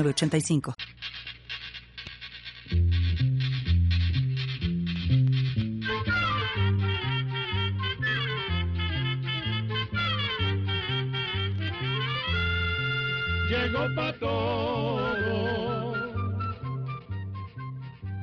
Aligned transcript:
85 0.00 0.74
Llegó 13.48 13.94
para 13.94 14.12
todo, 14.18 15.94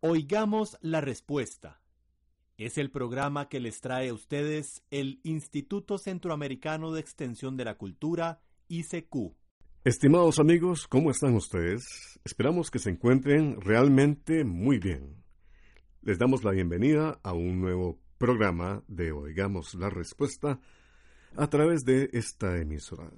Oigamos 0.00 0.76
la 0.80 1.00
respuesta. 1.00 1.80
Es 2.56 2.78
el 2.78 2.90
programa 2.90 3.48
que 3.48 3.60
les 3.60 3.80
trae 3.80 4.08
a 4.08 4.14
ustedes 4.14 4.82
el 4.90 5.20
Instituto 5.22 5.98
Centroamericano 5.98 6.92
de 6.92 7.00
Extensión 7.00 7.56
de 7.56 7.64
la 7.64 7.76
Cultura, 7.76 8.40
ICQ. 8.68 9.34
Estimados 9.84 10.38
amigos, 10.38 10.86
¿cómo 10.88 11.10
están 11.10 11.34
ustedes? 11.34 12.18
Esperamos 12.24 12.70
que 12.70 12.78
se 12.78 12.90
encuentren 12.90 13.60
realmente 13.60 14.44
muy 14.44 14.78
bien. 14.78 15.22
Les 16.02 16.18
damos 16.18 16.42
la 16.42 16.50
bienvenida 16.50 17.20
a 17.22 17.32
un 17.32 17.60
nuevo 17.60 18.00
programa 18.18 18.82
de 18.88 19.12
Oigamos 19.12 19.74
la 19.74 19.88
Respuesta 19.88 20.60
a 21.36 21.46
través 21.48 21.84
de 21.84 22.10
esta 22.12 22.58
emisora. 22.58 23.10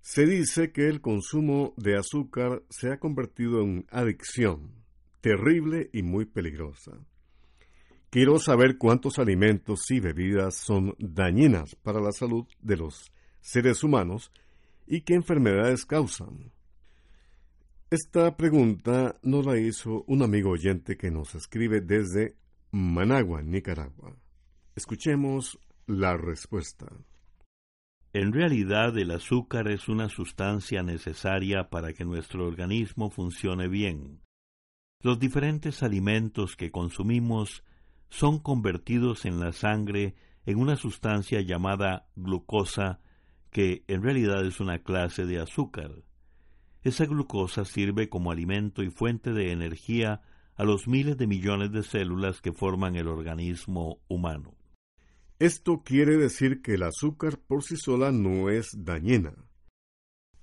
Se 0.00 0.26
dice 0.26 0.72
que 0.72 0.88
el 0.88 1.00
consumo 1.00 1.72
de 1.76 1.96
azúcar 1.96 2.62
se 2.68 2.92
ha 2.92 2.98
convertido 2.98 3.62
en 3.62 3.86
adicción 3.90 4.84
terrible 5.20 5.88
y 5.92 6.02
muy 6.02 6.26
peligrosa. 6.26 6.92
Quiero 8.10 8.38
saber 8.38 8.76
cuántos 8.76 9.18
alimentos 9.18 9.90
y 9.90 10.00
bebidas 10.00 10.56
son 10.56 10.94
dañinas 10.98 11.74
para 11.76 12.00
la 12.00 12.12
salud 12.12 12.44
de 12.60 12.76
los 12.76 13.10
seres 13.40 13.82
humanos 13.82 14.30
y 14.86 15.00
qué 15.00 15.14
enfermedades 15.14 15.86
causan. 15.86 16.52
Esta 17.90 18.36
pregunta 18.36 19.18
nos 19.22 19.46
la 19.46 19.58
hizo 19.58 20.04
un 20.06 20.22
amigo 20.22 20.50
oyente 20.50 20.96
que 20.96 21.10
nos 21.10 21.34
escribe 21.34 21.80
desde 21.80 22.36
Managua, 22.76 23.40
Nicaragua. 23.40 24.16
Escuchemos 24.74 25.60
la 25.86 26.16
respuesta. 26.16 26.88
En 28.12 28.32
realidad 28.32 28.98
el 28.98 29.12
azúcar 29.12 29.68
es 29.68 29.88
una 29.88 30.08
sustancia 30.08 30.82
necesaria 30.82 31.70
para 31.70 31.92
que 31.92 32.04
nuestro 32.04 32.44
organismo 32.44 33.10
funcione 33.10 33.68
bien. 33.68 34.22
Los 34.98 35.20
diferentes 35.20 35.84
alimentos 35.84 36.56
que 36.56 36.72
consumimos 36.72 37.62
son 38.08 38.40
convertidos 38.40 39.24
en 39.24 39.38
la 39.38 39.52
sangre 39.52 40.16
en 40.44 40.58
una 40.58 40.74
sustancia 40.74 41.42
llamada 41.42 42.08
glucosa, 42.16 42.98
que 43.52 43.84
en 43.86 44.02
realidad 44.02 44.44
es 44.44 44.58
una 44.58 44.80
clase 44.80 45.26
de 45.26 45.38
azúcar. 45.38 46.02
Esa 46.82 47.06
glucosa 47.06 47.64
sirve 47.64 48.08
como 48.08 48.32
alimento 48.32 48.82
y 48.82 48.90
fuente 48.90 49.32
de 49.32 49.52
energía 49.52 50.22
a 50.56 50.64
los 50.64 50.86
miles 50.86 51.16
de 51.16 51.26
millones 51.26 51.72
de 51.72 51.82
células 51.82 52.40
que 52.40 52.52
forman 52.52 52.96
el 52.96 53.08
organismo 53.08 54.00
humano. 54.08 54.54
Esto 55.38 55.82
quiere 55.84 56.16
decir 56.16 56.62
que 56.62 56.74
el 56.74 56.84
azúcar 56.84 57.38
por 57.38 57.64
sí 57.64 57.76
sola 57.76 58.12
no 58.12 58.50
es 58.50 58.70
dañina. 58.84 59.34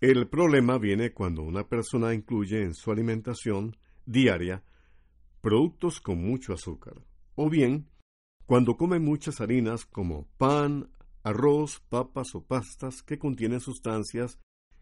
El 0.02 0.28
problema 0.28 0.78
viene 0.78 1.14
cuando 1.14 1.44
una 1.44 1.68
persona 1.68 2.14
incluye 2.14 2.62
en 2.64 2.74
su 2.74 2.92
alimentación 2.92 3.78
diaria 4.06 4.64
productos 5.42 6.02
con 6.02 6.22
mucho 6.22 6.54
azúcar, 6.54 7.02
o 7.36 7.50
bien 7.50 7.88
cuando 8.46 8.76
come 8.76 9.00
muchas 9.00 9.40
harinas 9.40 9.86
como 9.86 10.28
pan, 10.38 10.90
arroz, 11.24 11.80
papas 11.88 12.36
o 12.36 12.44
pastas 12.44 13.02
que 13.02 13.18
contienen 13.18 13.60
sustancias 13.60 14.40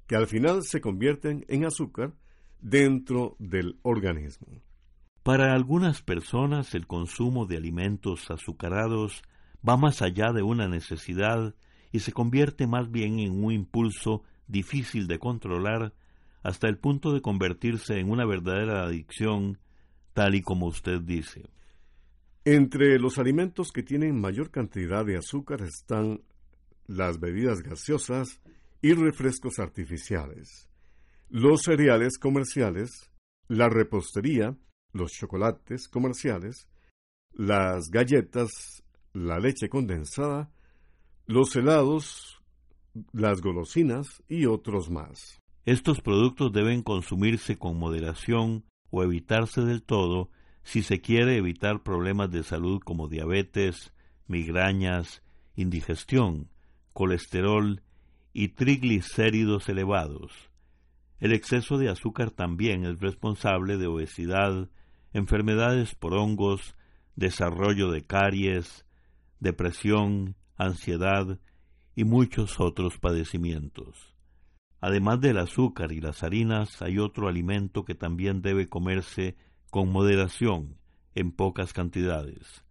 que 0.08 0.16
al 0.16 0.26
final 0.26 0.64
se 0.64 0.82
convierten 0.82 1.46
en 1.48 1.66
azúcar 1.66 2.16
dentro 2.60 3.36
del 3.38 3.80
organismo. 3.84 4.48
Para 5.24 5.53
algunas 5.53 6.02
personas 6.02 6.74
el 6.75 6.88
consumo 6.88 7.46
de 7.46 7.57
alimentos 7.57 8.31
azucarados 8.31 9.22
va 9.68 9.78
más 9.78 10.02
allá 10.02 10.31
de 10.31 10.41
una 10.41 10.68
necesidad 10.68 11.56
y 11.91 12.00
se 12.00 12.13
convierte 12.13 12.68
más 12.68 12.90
bien 12.90 13.19
en 13.19 13.44
un 13.44 13.52
impulso 13.52 14.24
difícil 14.47 15.07
de 15.07 15.19
controlar 15.19 15.94
hasta 16.44 16.68
el 16.68 16.78
punto 16.78 17.13
de 17.13 17.22
convertirse 17.22 18.00
en 18.00 18.09
una 18.09 18.25
verdadera 18.25 18.84
adicción, 18.84 19.59
tal 20.13 20.35
y 20.35 20.41
como 20.41 20.68
usted 20.68 21.02
dice. 21.02 21.50
Entre 22.46 22.97
los 22.97 23.18
alimentos 23.18 23.72
que 23.72 23.84
tienen 23.84 24.19
mayor 24.19 24.50
cantidad 24.50 25.06
de 25.06 25.18
azúcar 25.18 25.62
están 25.62 26.22
las 26.88 27.19
bebidas 27.19 27.62
gaseosas 27.62 28.40
y 28.81 28.94
refrescos 28.94 29.59
artificiales, 29.59 30.69
los 31.30 31.63
cereales 31.63 32.18
comerciales, 32.18 33.12
la 33.50 33.68
repostería, 33.68 34.56
los 34.92 35.12
chocolates 35.12 35.88
comerciales, 35.88 36.68
las 37.32 37.90
galletas, 37.90 38.84
la 39.14 39.40
leche 39.40 39.70
condensada, 39.70 40.52
los 41.26 41.56
helados, 41.56 42.42
las 43.12 43.42
golosinas 43.42 44.24
y 44.28 44.46
otros 44.46 44.90
más. 44.90 45.40
Estos 45.66 46.02
productos 46.02 46.52
deben 46.52 46.82
consumirse 46.82 47.58
con 47.58 47.78
moderación 47.78 48.66
o 48.90 49.04
evitarse 49.04 49.62
del 49.62 49.84
todo 49.84 50.30
si 50.64 50.84
se 50.84 51.02
quiere 51.02 51.38
evitar 51.38 51.84
problemas 51.84 52.32
de 52.32 52.44
salud 52.44 52.82
como 52.84 53.08
diabetes, 53.08 53.94
migrañas, 54.28 55.24
indigestión, 55.56 56.50
colesterol 56.94 57.82
y 58.34 58.50
triglicéridos 58.50 59.70
elevados. 59.70 60.50
El 61.20 61.34
exceso 61.34 61.78
de 61.78 61.90
azúcar 61.90 62.32
también 62.32 62.86
es 62.86 63.00
responsable 63.00 63.78
de 63.78 63.88
obesidad, 63.88 64.70
enfermedades 65.14 65.96
por 65.96 66.14
hongos, 66.14 66.75
desarrollo 67.16 67.92
de 67.92 68.06
caries, 68.06 68.86
depresión, 69.40 70.36
ansiedad 70.56 71.40
y 71.96 72.03
muchos 72.03 72.59
otros 72.59 72.97
padecimientos. 72.97 74.16
Además 74.81 75.19
del 75.19 75.38
azúcar 75.38 75.92
y 75.92 76.00
las 76.00 76.24
harinas, 76.24 76.81
hay 76.81 77.00
otro 77.00 77.28
alimento 77.28 77.84
que 77.84 77.96
también 77.96 78.42
debe 78.42 78.68
comerse 78.68 79.36
con 79.69 79.92
moderación, 79.92 80.78
en 81.16 81.31
pocas 81.31 81.74
cantidades, 81.74 82.64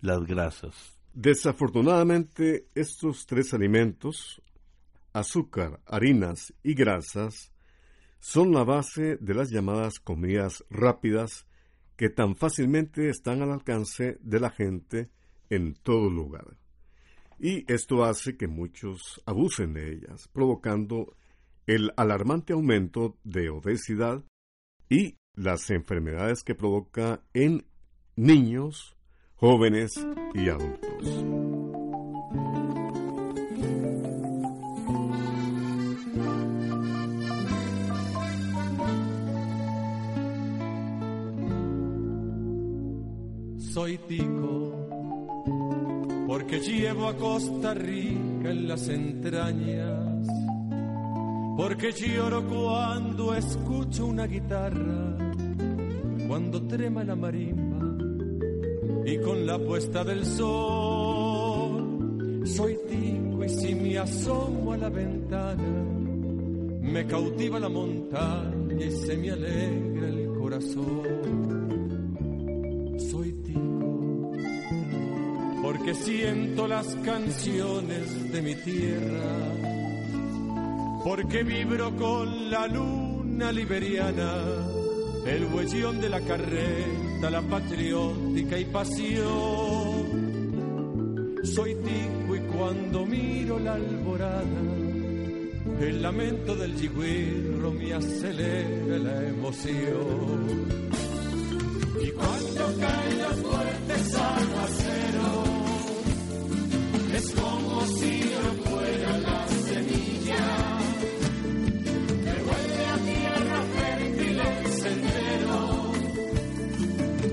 las 0.00 0.26
grasas. 0.26 0.98
Desafortunadamente, 1.14 2.66
estos 2.74 3.26
tres 3.26 3.54
alimentos, 3.54 4.42
azúcar, 5.12 5.80
harinas 5.86 6.52
y 6.62 6.74
grasas, 6.74 7.52
son 8.18 8.52
la 8.52 8.64
base 8.64 9.16
de 9.16 9.34
las 9.34 9.50
llamadas 9.50 9.98
comidas 9.98 10.64
rápidas 10.68 11.46
que 12.00 12.08
tan 12.08 12.34
fácilmente 12.34 13.10
están 13.10 13.42
al 13.42 13.52
alcance 13.52 14.16
de 14.22 14.40
la 14.40 14.48
gente 14.48 15.10
en 15.50 15.74
todo 15.74 16.08
lugar. 16.08 16.56
Y 17.38 17.70
esto 17.70 18.04
hace 18.04 18.38
que 18.38 18.48
muchos 18.48 19.20
abusen 19.26 19.74
de 19.74 19.92
ellas, 19.92 20.26
provocando 20.32 21.14
el 21.66 21.92
alarmante 21.98 22.54
aumento 22.54 23.18
de 23.22 23.50
obesidad 23.50 24.24
y 24.88 25.18
las 25.34 25.68
enfermedades 25.68 26.42
que 26.42 26.54
provoca 26.54 27.22
en 27.34 27.66
niños, 28.16 28.96
jóvenes 29.34 29.92
y 30.32 30.48
adultos. 30.48 31.39
Soy 43.72 43.98
tico 43.98 44.88
porque 46.26 46.58
llevo 46.58 47.06
a 47.06 47.16
Costa 47.16 47.72
Rica 47.72 48.50
en 48.50 48.66
las 48.66 48.88
entrañas, 48.88 50.26
porque 51.56 51.92
lloro 51.92 52.44
cuando 52.48 53.32
escucho 53.32 54.06
una 54.06 54.26
guitarra, 54.26 55.32
cuando 56.26 56.66
trema 56.66 57.04
la 57.04 57.14
marimba 57.14 57.96
y 59.04 59.18
con 59.18 59.46
la 59.46 59.56
puesta 59.58 60.02
del 60.02 60.26
sol 60.26 61.90
soy 62.44 62.76
tico 62.88 63.44
y 63.44 63.48
si 63.48 63.74
me 63.76 63.98
asomo 63.98 64.72
a 64.72 64.78
la 64.78 64.88
ventana 64.88 65.84
me 66.80 67.06
cautiva 67.06 67.60
la 67.60 67.68
montaña 67.68 68.84
y 68.84 68.90
se 68.90 69.16
me 69.16 69.30
alegra 69.30 70.08
el 70.08 70.26
corazón. 70.40 71.79
Porque 75.90 76.04
siento 76.04 76.68
las 76.68 76.86
canciones 77.04 78.32
de 78.32 78.42
mi 78.42 78.54
tierra, 78.54 79.54
porque 81.02 81.42
vibro 81.42 81.96
con 81.96 82.50
la 82.50 82.68
luna 82.68 83.50
liberiana, 83.50 84.44
el 85.26 85.46
huellón 85.46 86.00
de 86.00 86.08
la 86.08 86.20
carreta, 86.20 87.30
la 87.30 87.42
patriótica 87.42 88.58
y 88.58 88.64
pasión. 88.66 89.30
Soy 91.42 91.74
tico 91.74 92.36
y 92.36 92.40
cuando 92.56 93.06
miro 93.06 93.58
la 93.58 93.74
alborada, 93.74 94.44
el 95.80 96.02
lamento 96.02 96.54
del 96.54 96.76
yigüirro 96.76 97.72
me 97.72 97.94
acelera 97.94 98.98
la 98.98 99.28
emoción. 99.28 100.68
Y 102.00 102.10
cuando 102.10 102.78
caen 102.78 103.22
los 103.22 103.40
fuertes 103.40 104.14
como 107.40 107.86
si 107.86 108.20
no 108.20 108.48
fuera 108.64 109.18
la 109.18 109.48
semilla 109.48 110.44
que 112.24 112.34
vuelve 112.48 112.84
a 112.86 112.98
tierra 113.10 113.58
fértil 113.76 114.40
el 114.40 114.66
sendero, 114.82 115.58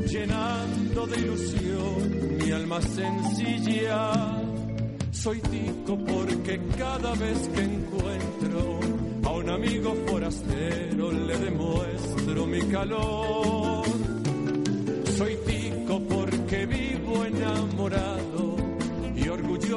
llenando 0.08 1.08
de 1.08 1.18
ilusión 1.18 2.38
mi 2.38 2.52
alma 2.52 2.82
sencilla 2.82 4.38
soy 5.28 5.42
tico 5.42 5.98
porque 6.06 6.58
cada 6.78 7.14
vez 7.16 7.50
que 7.50 7.62
encuentro 7.62 8.80
a 9.26 9.30
un 9.32 9.50
amigo 9.50 9.94
forastero 10.08 11.12
le 11.12 11.38
demuestro 11.38 12.46
mi 12.46 12.62
calor. 12.72 13.84
Soy 15.18 15.36
tico 15.46 16.00
porque 16.08 16.66
vivo 16.66 17.26
enamorado 17.26 18.27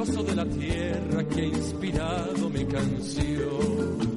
orgulloso 0.01 0.23
de 0.23 0.35
la 0.35 0.45
tierra 0.45 1.23
que 1.27 1.41
ha 1.41 1.45
inspirado 1.45 2.49
mi 2.49 2.65
canción. 2.65 4.10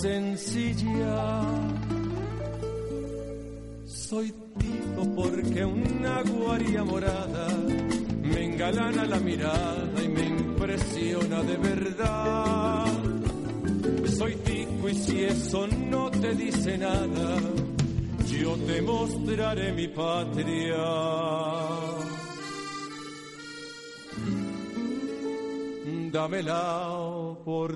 Sencilla. 0.00 1.42
Soy 3.86 4.32
tipo 4.58 5.14
porque 5.14 5.64
una 5.64 6.22
guaria 6.22 6.84
morada 6.84 7.48
me 8.22 8.44
engalana 8.44 9.04
la 9.04 9.18
mirada 9.18 10.02
y 10.02 10.08
me 10.08 10.26
impresiona 10.26 11.42
de 11.42 11.56
verdad. 11.56 12.86
Soy 14.16 14.34
tico 14.36 14.88
y 14.88 14.94
si 14.94 15.24
eso 15.24 15.66
no 15.66 16.10
te 16.10 16.34
dice 16.34 16.78
nada, 16.78 17.36
yo 18.26 18.56
te 18.56 18.82
mostraré 18.82 19.72
mi 19.72 19.88
patria. 19.88 21.17
Dame 26.12 26.42
la 26.42 26.90
oportunidad. 26.90 27.68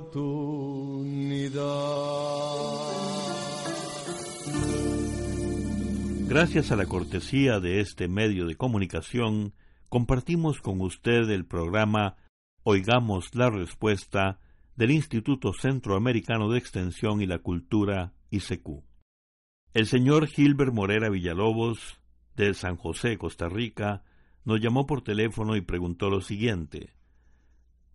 Gracias 6.29 6.73
a 6.73 6.76
la 6.76 6.87
cortesía 6.87 7.61
de 7.61 7.81
este 7.81 8.08
medio 8.08 8.46
de 8.46 8.56
comunicación, 8.56 9.52
compartimos 9.90 10.62
con 10.62 10.81
usted 10.81 11.29
el 11.29 11.44
programa 11.44 12.17
Oigamos 12.62 13.34
la 13.34 13.50
Respuesta 13.50 14.40
del 14.76 14.93
Instituto 14.93 15.52
Centroamericano 15.52 16.50
de 16.50 16.58
Extensión 16.58 17.20
y 17.20 17.26
la 17.26 17.40
Cultura, 17.40 18.14
ICQ. 18.31 18.82
El 19.75 19.87
señor 19.87 20.26
Gilbert 20.26 20.73
Morera 20.73 21.11
Villalobos, 21.11 22.00
de 22.35 22.55
San 22.55 22.76
José, 22.76 23.19
Costa 23.19 23.50
Rica, 23.50 24.05
nos 24.44 24.61
llamó 24.61 24.87
por 24.87 25.02
teléfono 25.02 25.55
y 25.55 25.61
preguntó 25.61 26.08
lo 26.08 26.23
siguiente. 26.23 26.94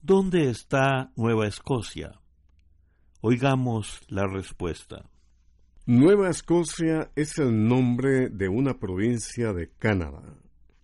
¿Dónde 0.01 0.49
está 0.49 1.11
Nueva 1.15 1.47
Escocia? 1.47 2.21
Oigamos 3.21 3.99
la 4.07 4.27
respuesta. 4.27 5.09
Nueva 5.87 6.29
Escocia 6.29 7.11
es 7.15 7.39
el 7.39 7.67
nombre 7.67 8.29
de 8.29 8.47
una 8.47 8.77
provincia 8.77 9.53
de 9.53 9.71
Canadá. 9.71 10.37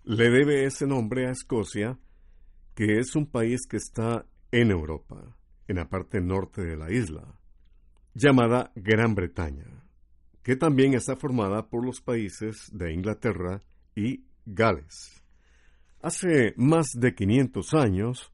Le 0.04 0.30
debe 0.30 0.66
ese 0.66 0.88
nombre 0.88 1.28
a 1.28 1.32
Escocia, 1.32 2.00
que 2.74 2.98
es 2.98 3.16
un 3.16 3.28
país 3.28 3.62
que 3.70 3.78
está 3.78 4.26
en 4.52 4.72
Europa, 4.72 5.38
en 5.68 5.76
la 5.78 5.88
parte 5.88 6.20
norte 6.20 6.64
de 6.64 6.76
la 6.76 6.92
isla, 6.92 7.40
llamada 8.16 8.72
Gran 8.76 9.14
Bretaña, 9.14 9.86
que 10.42 10.56
también 10.56 10.96
está 10.96 11.16
formada 11.16 11.70
por 11.70 11.86
los 11.86 12.02
países 12.02 12.68
de 12.74 12.92
Inglaterra 12.92 13.62
y 13.96 14.26
Gales. 14.46 15.24
Hace 16.02 16.56
más 16.58 16.88
de 16.96 17.14
500 17.14 17.74
años, 17.76 18.33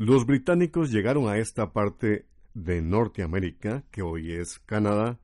los 0.00 0.24
británicos 0.24 0.90
llegaron 0.90 1.28
a 1.28 1.36
esta 1.36 1.74
parte 1.74 2.24
de 2.54 2.80
Norteamérica, 2.80 3.84
que 3.90 4.00
hoy 4.00 4.32
es 4.32 4.58
Canadá, 4.60 5.18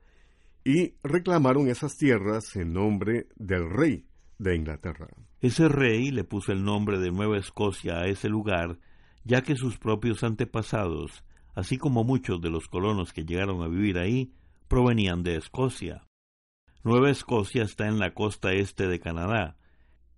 y 0.67 0.97
reclamaron 1.03 1.69
esas 1.69 1.97
tierras 1.97 2.55
en 2.57 2.75
nombre 2.75 3.27
del 3.37 3.71
rey 3.71 4.05
de 4.39 4.55
Inglaterra. 4.55 5.09
Ese 5.41 5.71
rey 5.71 6.11
le 6.11 6.25
puso 6.25 6.53
el 6.53 6.63
nombre 6.63 6.99
de 6.99 7.11
Nueva 7.11 7.39
Escocia 7.39 8.01
a 8.01 8.07
ese 8.07 8.29
lugar, 8.29 8.79
ya 9.25 9.41
que 9.41 9.57
sus 9.57 9.79
propios 9.79 10.23
antepasados, 10.23 11.25
así 11.55 11.79
como 11.79 12.05
muchos 12.05 12.43
de 12.43 12.51
los 12.51 12.69
colonos 12.69 13.15
que 13.15 13.25
llegaron 13.25 13.63
a 13.63 13.69
vivir 13.69 13.97
ahí, 13.97 14.35
provenían 14.69 15.23
de 15.23 15.37
Escocia. 15.37 16.07
Nueva 16.85 17.09
Escocia 17.09 17.63
está 17.63 17.89
en 17.89 17.99
la 17.99 18.13
costa 18.13 18.53
este 18.53 18.89
de 18.89 19.01
Canadá, 19.01 19.57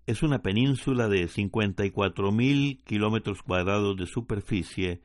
es 0.08 0.22
una 0.22 0.40
península 0.40 1.06
de 1.06 1.28
54.000 1.28 2.82
kilómetros 2.82 3.42
cuadrados 3.42 3.94
de 3.94 4.06
superficie, 4.06 5.02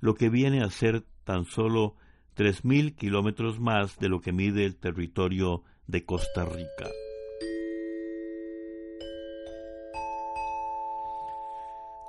lo 0.00 0.14
que 0.14 0.30
viene 0.30 0.62
a 0.62 0.70
ser 0.70 1.04
tan 1.24 1.44
solo 1.44 1.96
3.000 2.38 2.96
kilómetros 2.96 3.60
más 3.60 3.98
de 3.98 4.08
lo 4.08 4.22
que 4.22 4.32
mide 4.32 4.64
el 4.64 4.76
territorio 4.76 5.62
de 5.86 6.06
Costa 6.06 6.46
Rica. 6.46 6.88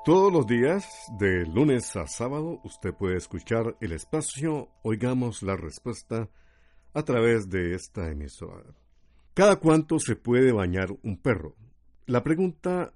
Todos 0.06 0.32
los 0.32 0.48
días, 0.48 0.88
de 1.20 1.46
lunes 1.48 1.98
a 1.98 2.08
sábado, 2.08 2.62
usted 2.64 2.94
puede 2.94 3.18
escuchar 3.18 3.76
el 3.82 3.92
espacio 3.92 4.70
Oigamos 4.84 5.44
la 5.44 5.58
Respuesta 5.58 6.30
a 6.94 7.04
través 7.04 7.50
de 7.50 7.76
esta 7.76 8.10
emisora. 8.10 8.64
¿Cada 9.34 9.58
cuánto 9.58 10.00
se 10.00 10.16
puede 10.16 10.54
bañar 10.54 10.88
un 11.04 11.18
perro? 11.18 11.67
La 12.08 12.24
pregunta 12.24 12.94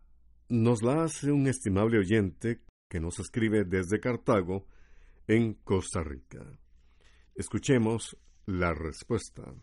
nos 0.48 0.82
la 0.82 1.04
hace 1.04 1.34
un 1.34 1.46
estimable 1.48 1.98
oyente 1.98 2.62
que 2.88 3.02
nos 3.02 3.20
escribe 3.20 3.66
desde 3.66 4.00
Cartago, 4.00 4.66
en 5.28 5.54
Costa 5.54 6.02
Rica. 6.02 6.40
Escuchemos 7.36 8.16
la 8.46 8.74
respuesta. 8.74 9.54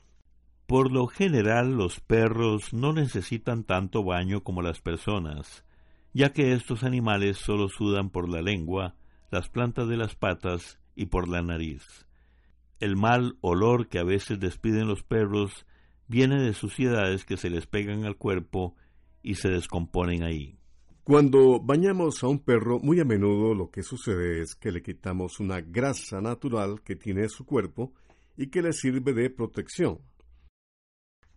Por 0.67 0.93
lo 0.93 1.07
general 1.07 1.79
los 1.79 1.99
perros 2.01 2.75
no 2.75 2.93
necesitan 2.93 3.65
tanto 3.65 4.05
baño 4.05 4.45
como 4.45 4.61
las 4.61 4.83
personas, 4.83 5.65
ya 6.13 6.35
que 6.35 6.53
estos 6.53 6.85
animales 6.85 7.39
solo 7.39 7.71
sudan 7.71 8.11
por 8.11 8.29
la 8.29 8.43
lengua, 8.43 8.97
las 9.31 9.49
plantas 9.49 9.89
de 9.89 9.97
las 9.97 10.15
patas 10.15 10.79
y 10.95 11.07
por 11.07 11.27
la 11.27 11.41
nariz. 11.41 12.07
El 12.81 12.97
mal 12.97 13.39
olor 13.41 13.89
que 13.89 13.99
a 13.99 14.05
veces 14.05 14.41
despiden 14.41 14.89
los 14.89 15.03
perros 15.03 15.65
viene 16.07 16.39
de 16.39 16.53
suciedades 16.53 17.25
que 17.25 17.39
se 17.39 17.49
les 17.49 17.67
pegan 17.67 18.05
al 18.05 18.19
cuerpo 18.19 18.77
y 19.23 19.35
se 19.35 19.49
descomponen 19.49 20.23
ahí. 20.23 20.59
Cuando 21.05 21.59
bañamos 21.59 22.23
a 22.23 22.29
un 22.29 22.41
perro, 22.41 22.79
muy 22.81 23.01
a 23.01 23.05
menudo 23.05 23.55
lo 23.55 23.71
que 23.71 23.83
sucede 23.83 24.43
es 24.43 24.55
que 24.55 24.71
le 24.71 24.83
quitamos 24.83 25.41
una 25.41 25.61
grasa 25.63 26.21
natural 26.21 26.83
que 26.83 26.97
tiene 26.97 27.29
su 27.31 27.47
cuerpo 27.47 27.95
y 28.37 28.49
que 28.49 28.61
le 28.61 28.73
sirve 28.73 29.15
de 29.15 29.31
protección. 29.31 30.01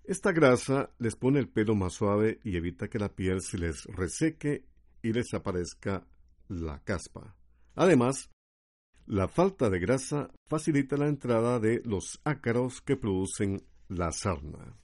Esta 0.03 0.33
grasa 0.33 0.89
les 0.99 1.15
pone 1.15 1.39
el 1.39 1.47
pelo 1.47 1.73
más 1.73 1.93
suave 1.93 2.39
y 2.43 2.57
evita 2.57 2.89
que 2.89 2.99
la 2.99 3.15
piel 3.15 3.41
se 3.41 3.57
les 3.57 3.85
reseque 3.85 4.65
y 5.01 5.13
les 5.13 5.33
aparezca 5.33 6.05
la 6.49 6.83
caspa. 6.83 7.35
Además, 7.75 8.29
la 9.05 9.27
falta 9.27 9.69
de 9.69 9.79
grasa 9.79 10.31
facilita 10.47 10.97
la 10.97 11.07
entrada 11.07 11.59
de 11.59 11.81
los 11.85 12.19
ácaros 12.23 12.81
que 12.81 12.97
producen 12.97 13.63
la 13.87 14.11
sarna. 14.11 14.80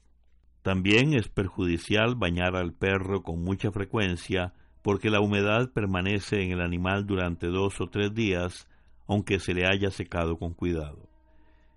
También 0.67 1.13
es 1.13 1.29
perjudicial 1.29 2.15
bañar 2.15 2.57
al 2.57 2.73
perro 2.73 3.23
con 3.23 3.41
mucha 3.41 3.71
frecuencia 3.71 4.53
porque 4.81 5.09
la 5.09 5.21
humedad 5.21 5.71
permanece 5.71 6.43
en 6.43 6.51
el 6.51 6.59
animal 6.59 7.07
durante 7.07 7.47
dos 7.47 7.79
o 7.79 7.87
tres 7.87 8.13
días, 8.13 8.67
aunque 9.07 9.39
se 9.39 9.53
le 9.53 9.65
haya 9.65 9.91
secado 9.91 10.37
con 10.37 10.53
cuidado. 10.53 11.09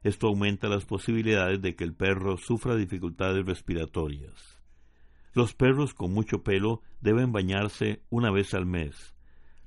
Esto 0.02 0.26
aumenta 0.26 0.66
las 0.66 0.86
posibilidades 0.86 1.62
de 1.62 1.76
que 1.76 1.84
el 1.84 1.94
perro 1.94 2.36
sufra 2.36 2.74
dificultades 2.74 3.46
respiratorias. 3.46 4.60
Los 5.34 5.54
perros 5.54 5.94
con 5.94 6.12
mucho 6.12 6.42
pelo 6.42 6.82
deben 7.00 7.30
bañarse 7.30 8.02
una 8.10 8.32
vez 8.32 8.54
al 8.54 8.66
mes. 8.66 9.14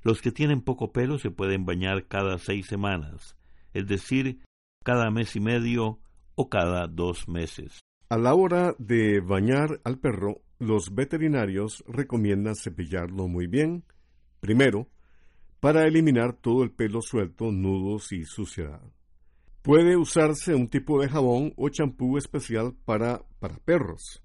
Los 0.02 0.20
que 0.20 0.32
tienen 0.32 0.60
poco 0.60 0.92
pelo 0.92 1.16
se 1.16 1.30
pueden 1.30 1.64
bañar 1.64 2.08
cada 2.08 2.36
seis 2.36 2.66
semanas, 2.66 3.38
es 3.72 3.86
decir, 3.86 4.40
cada 4.84 5.10
mes 5.10 5.34
y 5.34 5.40
medio 5.40 5.98
o 6.34 6.50
cada 6.50 6.88
dos 6.88 7.26
meses. 7.26 7.80
A 8.08 8.18
la 8.18 8.34
hora 8.34 8.74
de 8.78 9.20
bañar 9.20 9.80
al 9.82 9.98
perro, 9.98 10.42
los 10.58 10.94
veterinarios 10.94 11.82
recomiendan 11.86 12.54
cepillarlo 12.54 13.28
muy 13.28 13.46
bien, 13.46 13.84
primero, 14.40 14.88
para 15.58 15.86
eliminar 15.86 16.34
todo 16.34 16.62
el 16.62 16.70
pelo 16.70 17.00
suelto, 17.00 17.50
nudos 17.50 18.12
y 18.12 18.24
suciedad. 18.24 18.82
Puede 19.62 19.96
usarse 19.96 20.54
un 20.54 20.68
tipo 20.68 21.00
de 21.00 21.08
jabón 21.08 21.54
o 21.56 21.70
champú 21.70 22.18
especial 22.18 22.76
para, 22.84 23.22
para 23.38 23.56
perros. 23.56 24.22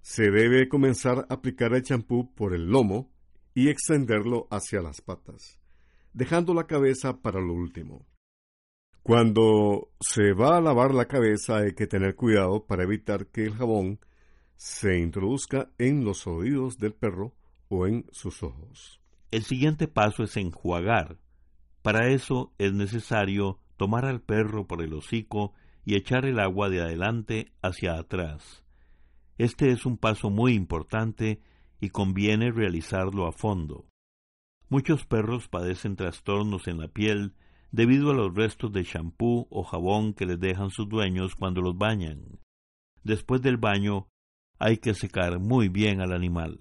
Se 0.00 0.30
debe 0.30 0.70
comenzar 0.70 1.26
a 1.28 1.34
aplicar 1.34 1.74
el 1.74 1.82
champú 1.82 2.34
por 2.34 2.54
el 2.54 2.70
lomo 2.70 3.12
y 3.52 3.68
extenderlo 3.68 4.48
hacia 4.50 4.80
las 4.80 5.02
patas, 5.02 5.60
dejando 6.14 6.54
la 6.54 6.66
cabeza 6.66 7.20
para 7.20 7.42
lo 7.42 7.52
último. 7.52 8.06
Cuando 9.02 9.90
se 9.98 10.34
va 10.34 10.56
a 10.56 10.60
lavar 10.60 10.94
la 10.94 11.06
cabeza 11.06 11.58
hay 11.58 11.74
que 11.74 11.86
tener 11.86 12.16
cuidado 12.16 12.66
para 12.66 12.82
evitar 12.82 13.26
que 13.26 13.44
el 13.44 13.54
jabón 13.54 13.98
se 14.56 14.98
introduzca 14.98 15.70
en 15.78 16.04
los 16.04 16.26
oídos 16.26 16.78
del 16.78 16.92
perro 16.92 17.34
o 17.68 17.86
en 17.86 18.04
sus 18.12 18.42
ojos. 18.42 19.00
El 19.30 19.42
siguiente 19.44 19.88
paso 19.88 20.22
es 20.22 20.36
enjuagar. 20.36 21.16
Para 21.82 22.08
eso 22.08 22.52
es 22.58 22.74
necesario 22.74 23.58
tomar 23.78 24.04
al 24.04 24.20
perro 24.20 24.66
por 24.66 24.82
el 24.82 24.92
hocico 24.92 25.54
y 25.84 25.94
echar 25.94 26.26
el 26.26 26.38
agua 26.38 26.68
de 26.68 26.82
adelante 26.82 27.52
hacia 27.62 27.94
atrás. 27.94 28.64
Este 29.38 29.70
es 29.70 29.86
un 29.86 29.96
paso 29.96 30.28
muy 30.28 30.52
importante 30.52 31.40
y 31.80 31.88
conviene 31.88 32.52
realizarlo 32.52 33.26
a 33.26 33.32
fondo. 33.32 33.86
Muchos 34.68 35.06
perros 35.06 35.48
padecen 35.48 35.96
trastornos 35.96 36.68
en 36.68 36.78
la 36.78 36.88
piel 36.88 37.34
debido 37.72 38.10
a 38.10 38.14
los 38.14 38.34
restos 38.34 38.72
de 38.72 38.84
champú 38.84 39.46
o 39.50 39.62
jabón 39.62 40.14
que 40.14 40.26
les 40.26 40.40
dejan 40.40 40.70
sus 40.70 40.88
dueños 40.88 41.34
cuando 41.34 41.60
los 41.60 41.76
bañan. 41.76 42.40
Después 43.02 43.42
del 43.42 43.56
baño 43.56 44.08
hay 44.58 44.78
que 44.78 44.94
secar 44.94 45.38
muy 45.38 45.68
bien 45.68 46.00
al 46.00 46.12
animal. 46.12 46.58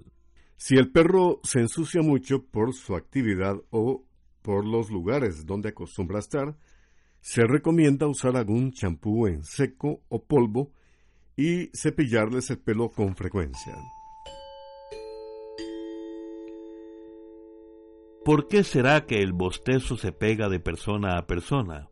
Si 0.57 0.75
el 0.75 0.91
perro 0.91 1.39
se 1.43 1.59
ensucia 1.59 2.01
mucho 2.01 2.45
por 2.45 2.73
su 2.73 2.95
actividad 2.95 3.55
o 3.69 4.05
por 4.41 4.65
los 4.65 4.89
lugares 4.89 5.45
donde 5.45 5.69
acostumbra 5.69 6.19
estar, 6.19 6.57
se 7.21 7.45
recomienda 7.45 8.07
usar 8.07 8.35
algún 8.37 8.71
champú 8.71 9.27
en 9.27 9.43
seco 9.43 10.01
o 10.09 10.23
polvo 10.23 10.71
y 11.35 11.69
cepillarles 11.73 12.49
el 12.49 12.59
pelo 12.59 12.91
con 12.91 13.15
frecuencia. 13.15 13.75
¿Por 18.25 18.47
qué 18.47 18.63
será 18.63 19.05
que 19.05 19.21
el 19.21 19.31
bostezo 19.31 19.95
se 19.97 20.11
pega 20.11 20.49
de 20.49 20.59
persona 20.59 21.17
a 21.17 21.25
persona? 21.25 21.89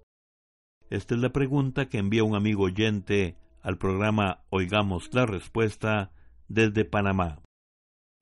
Esta 0.89 1.15
es 1.15 1.21
la 1.21 1.31
pregunta 1.31 1.87
que 1.87 1.97
envía 1.97 2.23
un 2.23 2.35
amigo 2.35 2.63
oyente 2.63 3.37
al 3.61 3.77
programa 3.77 4.43
Oigamos 4.49 5.09
la 5.13 5.25
Respuesta 5.25 6.11
desde 6.49 6.85
Panamá. 6.85 7.41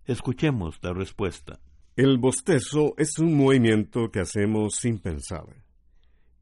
Escuchemos 0.06 0.78
la 0.84 0.94
respuesta. 0.94 1.60
El 1.96 2.18
bostezo 2.20 2.94
es 2.98 3.18
un 3.18 3.36
movimiento 3.36 4.12
que 4.12 4.20
hacemos 4.20 4.76
sin 4.76 5.00
pensar. 5.00 5.46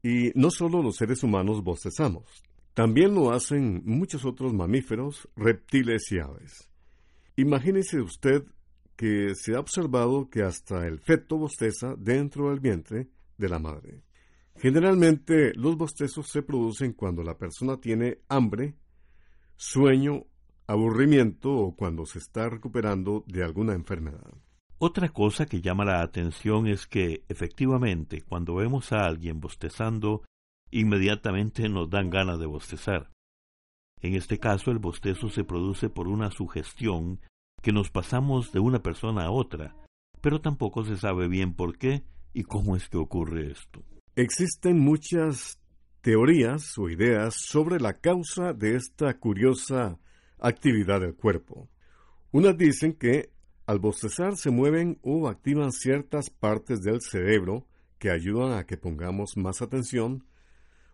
Y 0.02 0.32
no 0.34 0.50
solo 0.50 0.82
los 0.82 0.96
seres 0.96 1.22
humanos 1.22 1.62
bostezamos, 1.62 2.42
también 2.74 3.14
lo 3.14 3.32
hacen 3.32 3.82
muchos 3.86 4.26
otros 4.26 4.52
mamíferos, 4.52 5.28
reptiles 5.34 6.12
y 6.12 6.18
aves. 6.18 6.68
Imagínese 7.36 8.00
usted 8.00 8.44
que 8.96 9.34
se 9.34 9.54
ha 9.54 9.60
observado 9.60 10.28
que 10.30 10.42
hasta 10.42 10.86
el 10.86 11.00
feto 11.00 11.36
bosteza 11.36 11.94
dentro 11.96 12.50
del 12.50 12.60
vientre 12.60 13.08
de 13.36 13.48
la 13.48 13.58
madre. 13.58 14.02
Generalmente 14.56 15.52
los 15.54 15.76
bostezos 15.76 16.28
se 16.28 16.42
producen 16.42 16.92
cuando 16.92 17.22
la 17.22 17.36
persona 17.36 17.76
tiene 17.78 18.20
hambre, 18.28 18.76
sueño, 19.56 20.26
aburrimiento 20.66 21.52
o 21.52 21.76
cuando 21.76 22.06
se 22.06 22.18
está 22.18 22.48
recuperando 22.48 23.24
de 23.26 23.44
alguna 23.44 23.74
enfermedad. 23.74 24.32
Otra 24.78 25.08
cosa 25.08 25.46
que 25.46 25.60
llama 25.60 25.84
la 25.84 26.02
atención 26.02 26.66
es 26.66 26.86
que, 26.86 27.24
efectivamente, 27.28 28.22
cuando 28.22 28.56
vemos 28.56 28.92
a 28.92 29.06
alguien 29.06 29.40
bostezando, 29.40 30.22
inmediatamente 30.70 31.68
nos 31.68 31.90
dan 31.90 32.10
ganas 32.10 32.38
de 32.38 32.46
bostezar. 32.46 33.10
En 34.00 34.14
este 34.14 34.38
caso, 34.38 34.70
el 34.70 34.78
bostezo 34.78 35.28
se 35.30 35.44
produce 35.44 35.88
por 35.88 36.08
una 36.08 36.30
sugestión 36.30 37.20
que 37.64 37.72
nos 37.72 37.90
pasamos 37.90 38.52
de 38.52 38.60
una 38.60 38.82
persona 38.82 39.24
a 39.24 39.30
otra, 39.30 39.74
pero 40.20 40.42
tampoco 40.42 40.84
se 40.84 40.98
sabe 40.98 41.28
bien 41.28 41.54
por 41.54 41.78
qué 41.78 42.04
y 42.34 42.42
cómo 42.42 42.76
es 42.76 42.90
que 42.90 42.98
ocurre 42.98 43.50
esto. 43.50 43.82
Existen 44.16 44.78
muchas 44.78 45.58
teorías 46.02 46.76
o 46.76 46.90
ideas 46.90 47.34
sobre 47.34 47.80
la 47.80 47.94
causa 47.94 48.52
de 48.52 48.76
esta 48.76 49.18
curiosa 49.18 49.98
actividad 50.38 51.00
del 51.00 51.14
cuerpo. 51.14 51.70
Unas 52.32 52.54
dicen 52.58 52.92
que 52.92 53.30
al 53.64 53.78
bostezar 53.78 54.36
se 54.36 54.50
mueven 54.50 54.98
o 55.00 55.26
activan 55.26 55.72
ciertas 55.72 56.28
partes 56.28 56.82
del 56.82 57.00
cerebro 57.00 57.66
que 57.98 58.10
ayudan 58.10 58.58
a 58.58 58.66
que 58.66 58.76
pongamos 58.76 59.38
más 59.38 59.62
atención 59.62 60.26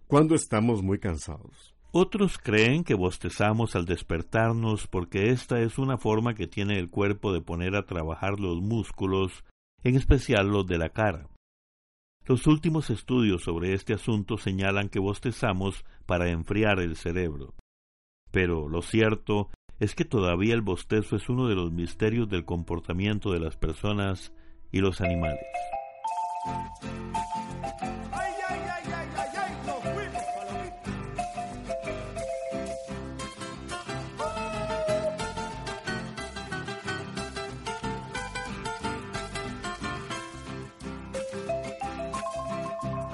cuando 0.07 0.37
estamos 0.37 0.85
muy 0.85 1.01
cansados. 1.01 1.75
Otros 1.93 2.39
creen 2.39 2.85
que 2.85 2.95
bostezamos 2.95 3.75
al 3.75 3.85
despertarnos 3.85 4.87
porque 4.87 5.31
esta 5.31 5.61
es 5.61 5.77
una 5.77 5.99
forma 5.99 6.35
que 6.35 6.47
tiene 6.47 6.79
el 6.79 6.89
cuerpo 6.89 7.33
de 7.33 7.41
poner 7.41 7.75
a 7.75 7.85
trabajar 7.85 8.39
los 8.39 8.61
músculos, 8.61 9.45
en 9.83 9.97
especial 9.97 10.49
los 10.49 10.67
de 10.69 10.79
la 10.79 10.91
cara. 10.91 11.29
Los 12.27 12.47
últimos 12.47 12.91
estudios 12.91 13.43
sobre 13.43 13.75
este 13.75 13.93
asunto 13.93 14.37
señalan 14.39 14.89
que 14.89 15.01
bostezamos 15.01 15.85
para 16.07 16.31
enfriar 16.31 16.79
el 16.79 16.95
cerebro. 16.95 17.55
Pero 18.31 18.69
lo 18.69 18.83
cierto 18.83 19.51
es 19.81 19.97
que 19.97 20.05
todavía 20.05 20.55
el 20.55 20.61
bostezo 20.61 21.17
es 21.17 21.29
uno 21.29 21.49
de 21.49 21.57
los 21.57 21.73
misterios 21.73 22.29
del 22.29 22.45
comportamiento 22.45 23.33
de 23.33 23.41
las 23.41 23.57
personas 23.57 24.33
y 24.71 24.79
los 24.79 25.01
animales. 25.01 25.41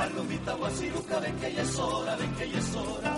Palomita 0.06 0.54
guasiruca, 0.54 1.18
ven 1.18 1.36
que 1.40 1.52
ya 1.52 1.62
es 1.62 1.78
hora, 1.80 2.14
ven 2.14 2.32
que 2.36 2.48
ya 2.48 2.58
es 2.58 2.76
hora 2.76 3.12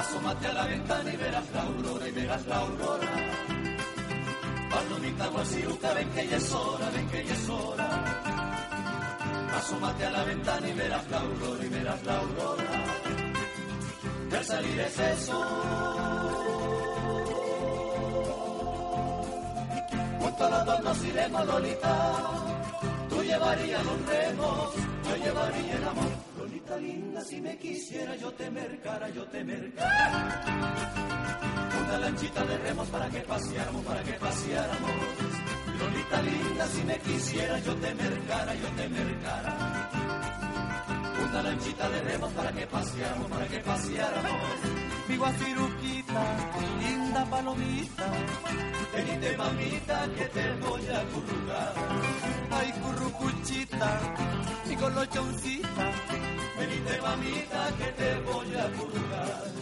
Asómate 0.00 0.46
a 0.48 0.52
la 0.52 0.66
ventana 0.66 1.12
y 1.12 1.16
verás 1.16 1.50
la 1.54 1.62
aurora, 1.62 2.08
y 2.08 2.10
verás 2.10 2.46
la 2.46 2.56
aurora. 2.56 3.08
Palomita 4.68 5.26
guasiruca, 5.28 5.94
ven 5.94 6.10
que 6.10 6.26
ya 6.26 6.36
es 6.38 6.52
hora, 6.52 6.90
ven 6.90 7.08
que 7.08 7.24
ya 7.24 7.34
es 7.34 7.48
hora. 7.48 7.88
Asómate 9.56 10.04
a 10.06 10.10
la 10.10 10.24
ventana 10.24 10.68
y 10.68 10.72
verás 10.72 11.08
la 11.08 11.20
aurora, 11.20 11.64
y 11.64 11.68
verás 11.68 12.04
la 12.04 12.18
aurora. 12.18 12.64
Que 14.28 14.36
al 14.36 14.44
salir 14.44 14.80
ese 14.80 15.16
sol, 15.18 15.46
junto 20.18 20.44
a 20.44 20.50
los 20.50 20.66
dos 20.66 20.80
nos 20.82 21.04
iremos, 21.04 21.46
Lolita. 21.46 22.12
Tú 23.08 23.22
llevarías 23.22 23.84
los 23.84 24.06
remos, 24.06 24.91
llevaría 25.16 25.76
el 25.76 25.84
amor 25.84 26.32
linda, 26.78 27.20
si 27.22 27.40
me 27.40 27.56
quisiera 27.58 28.16
yo 28.16 28.32
te 28.32 28.50
mercara, 28.50 29.08
yo 29.10 29.24
te 29.26 29.44
mercara. 29.44 30.40
Una 31.84 31.98
lanchita 31.98 32.44
de 32.44 32.58
remos 32.58 32.88
para 32.88 33.08
que 33.10 33.20
paseáramos, 33.20 33.84
para 33.84 34.02
que 34.02 34.12
paseáramos. 34.12 34.90
Lolita 35.78 36.22
linda, 36.22 36.66
si 36.66 36.84
me 36.84 36.98
quisiera 36.98 37.58
yo 37.60 37.74
te 37.76 37.94
mercara, 37.94 38.54
yo 38.54 38.68
te 38.68 38.88
mercara. 38.88 39.90
Una 41.28 41.42
lanchita 41.42 41.88
de 41.88 42.00
remos 42.02 42.32
para 42.32 42.52
que 42.52 42.66
paseáramos, 42.66 43.30
para 43.30 43.48
que 43.48 43.58
paseáramos. 43.58 44.91
Mi 45.08 45.16
guasiruquita, 45.16 46.24
linda 46.80 47.24
palomita. 47.26 48.06
Venite 48.94 49.36
mamita 49.36 50.08
que 50.16 50.24
te 50.26 50.52
voy 50.60 50.86
a 50.88 51.02
currucar. 51.12 51.74
Ay 52.50 52.72
currucuchita, 52.72 54.00
mi 54.68 54.76
colochoncita. 54.76 55.84
Venite 56.58 57.00
mamita 57.00 57.70
que 57.78 57.92
te 57.98 58.20
voy 58.20 58.54
a 58.54 58.66
currucar. 58.76 59.52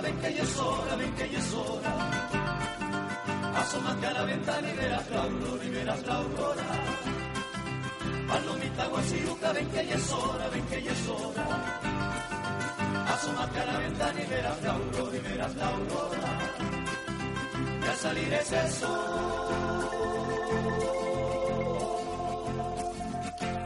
Ven 0.00 0.16
que 0.18 0.34
ya 0.34 0.42
es 0.42 0.58
hora, 0.58 0.96
ven 0.96 1.14
que 1.14 1.30
ya 1.30 1.38
es 1.38 1.54
hora. 1.54 1.94
Asómate 3.56 4.06
a 4.06 4.12
la 4.12 4.24
ventana 4.24 4.68
y 4.68 4.76
verás 4.76 5.10
la 5.10 5.22
aurora, 5.22 5.64
y 5.64 5.70
verás 5.70 6.06
la 6.06 6.14
aurora. 6.14 6.64
Palomita 8.28 8.86
guasiruca, 8.86 9.52
ven 9.52 9.68
que 9.70 9.86
ya 9.86 9.94
es 9.94 10.12
hora, 10.12 10.48
ven 10.48 10.66
que 10.66 10.82
ya 10.82 10.92
es 10.92 11.08
hora. 11.08 11.80
Asómate 13.14 13.60
a 13.60 13.66
la 13.66 13.78
ventana 13.78 14.20
y 14.22 14.26
verás 14.26 14.62
la 14.62 14.72
aurora, 14.72 15.16
y 15.16 15.20
verás 15.20 15.54
la 15.56 15.66
aurora. 15.68 16.30
Y 17.82 17.88
al 17.88 17.96
salir 17.96 18.32
ese 18.32 18.72
sol, 18.72 19.90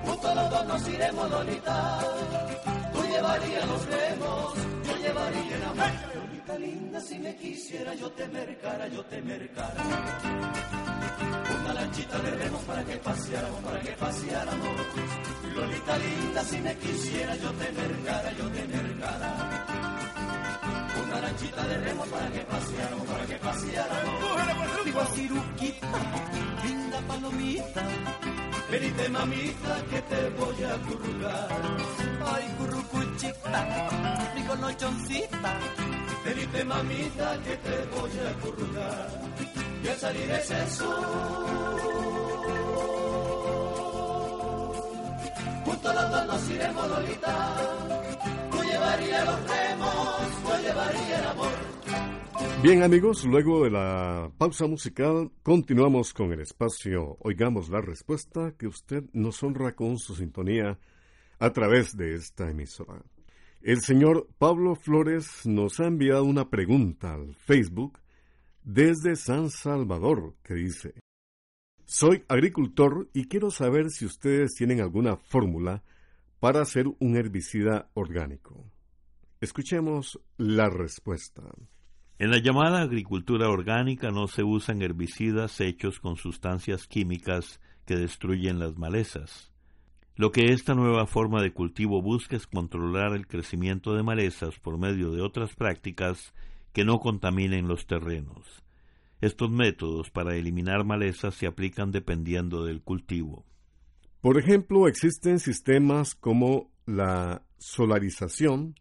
junto 0.05 0.29
a 0.29 0.35
los 0.35 0.51
dos 0.51 0.67
nos 0.67 0.89
iremos, 0.89 1.31
Lolita. 1.31 2.01
Tú 2.93 3.03
llevarías 3.03 3.69
los 3.69 3.87
remos, 3.87 4.55
llevaría. 5.05 5.59
Lolita 6.15 6.59
linda, 6.59 7.01
si 7.01 7.19
me 7.19 7.37
quisiera, 7.37 7.95
yo 7.95 8.11
te 8.13 8.27
mercara, 8.29 8.89
yo 8.89 9.05
te 9.05 9.23
mercara. 9.23 9.83
Una 11.61 11.75
lanchita 11.75 12.19
de 12.19 12.31
remos 12.31 12.63
para 12.65 12.85
que 12.85 12.97
paseáramos, 12.97 13.61
para 13.63 13.81
que 13.81 13.93
paseáramos. 13.93 14.69
Lolita 15.55 15.99
linda, 15.99 16.45
si 16.45 16.59
me 16.61 16.77
quisiera, 16.77 17.37
yo 17.37 17.51
te 17.53 17.73
mercara, 17.73 18.33
yo 18.33 18.49
te 18.49 18.67
mercara. 18.67 19.67
Una 21.07 21.21
lanchita 21.21 21.63
de 21.67 21.77
remos 21.79 22.09
para 22.09 22.29
que 22.31 22.41
paseáramos, 22.41 23.07
para 23.07 23.27
que 23.27 23.37
paseáramos. 23.37 24.85
Mi 24.85 24.91
guasiruquita, 24.91 25.99
linda 26.65 27.01
palomita. 27.09 27.83
Venite 28.75 29.09
mamita 29.09 29.75
que 29.89 30.03
te 30.03 30.31
voy 30.31 30.65
a 30.65 30.75
currucar. 30.87 31.49
Ay 32.27 32.45
currucuchita, 32.59 33.61
mi 34.35 34.43
colochoncita. 34.43 35.53
Venite 36.25 36.65
mamita 36.65 37.39
que 37.45 37.57
te 37.57 37.77
voy 37.95 38.11
a 38.19 38.33
currucar. 38.43 39.09
Y 39.81 39.89
al 39.89 39.97
salir 39.97 40.29
ese 40.29 40.67
sol, 40.73 41.05
junto 45.65 45.89
a 45.91 45.95
los 45.95 46.11
dos 46.11 46.27
nos 46.27 46.51
iremos, 46.51 46.89
Lolita. 46.89 47.37
Tú 48.51 48.63
llevarías 48.65 49.25
los 49.25 49.41
remos, 49.51 50.17
Bien 52.65 52.83
amigos, 52.83 53.27
luego 53.27 53.63
de 53.65 53.71
la 53.71 54.33
pausa 54.39 54.67
musical 54.67 55.31
continuamos 55.43 56.15
con 56.15 56.33
el 56.33 56.41
espacio 56.41 57.19
Oigamos 57.21 57.69
la 57.69 57.83
respuesta 57.83 58.55
que 58.57 58.67
usted 58.67 59.05
nos 59.13 59.43
honra 59.43 59.75
con 59.75 59.99
su 59.99 60.15
sintonía 60.15 60.79
a 61.39 61.51
través 61.51 61.95
de 61.95 62.15
esta 62.15 62.49
emisora. 62.49 63.03
El 63.61 63.83
señor 63.83 64.31
Pablo 64.39 64.77
Flores 64.77 65.45
nos 65.45 65.79
ha 65.79 65.85
enviado 65.85 66.25
una 66.25 66.49
pregunta 66.49 67.13
al 67.13 67.35
Facebook 67.35 68.01
desde 68.63 69.17
San 69.17 69.51
Salvador 69.51 70.35
que 70.43 70.55
dice, 70.55 70.95
Soy 71.85 72.25
agricultor 72.29 73.11
y 73.13 73.29
quiero 73.29 73.51
saber 73.51 73.91
si 73.91 74.07
ustedes 74.07 74.55
tienen 74.55 74.81
alguna 74.81 75.19
fórmula 75.19 75.85
para 76.41 76.63
hacer 76.63 76.87
un 76.99 77.15
herbicida 77.15 77.91
orgánico. 77.93 78.65
Escuchemos 79.43 80.19
la 80.39 80.71
respuesta. 80.71 81.43
En 82.19 82.31
la 82.31 82.39
llamada 82.39 82.81
agricultura 82.81 83.49
orgánica 83.49 84.13
no 84.13 84.29
se 84.29 84.45
usan 84.45 84.83
herbicidas 84.83 85.61
hechos 85.61 85.99
con 85.99 86.17
sustancias 86.17 86.87
químicas 86.87 87.61
que 87.87 87.97
destruyen 87.97 88.61
las 88.61 88.77
malezas. 88.79 89.53
Lo 90.15 90.31
que 90.31 90.53
esta 90.53 90.77
nueva 90.77 91.07
forma 91.07 91.43
de 91.43 91.53
cultivo 91.53 92.01
busca 92.01 92.37
es 92.37 92.47
controlar 92.47 93.15
el 93.15 93.27
crecimiento 93.27 93.95
de 93.95 94.05
malezas 94.05 94.61
por 94.61 94.79
medio 94.79 95.11
de 95.11 95.23
otras 95.23 95.57
prácticas 95.57 96.33
que 96.73 96.85
no 96.85 97.01
contaminen 97.01 97.67
los 97.67 97.87
terrenos. 97.89 98.63
Estos 99.21 99.51
métodos 99.51 100.11
para 100.11 100.37
eliminar 100.37 100.85
malezas 100.85 101.35
se 101.35 101.49
aplican 101.49 101.91
dependiendo 101.91 102.65
del 102.65 102.81
cultivo. 102.81 103.45
Por 104.21 104.39
ejemplo, 104.39 104.87
existen 104.87 105.41
sistemas 105.41 106.15
como 106.15 106.71
la 106.87 107.43
solarización, 107.59 108.77